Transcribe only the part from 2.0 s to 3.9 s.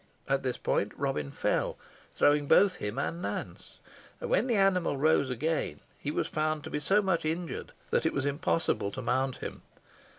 throwing both him and Nance,